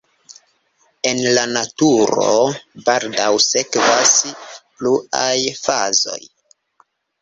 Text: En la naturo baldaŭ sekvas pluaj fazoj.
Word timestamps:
En 1.09 1.21
la 1.39 1.43
naturo 1.57 2.33
baldaŭ 2.89 3.29
sekvas 3.51 4.19
pluaj 4.59 5.35
fazoj. 5.65 6.23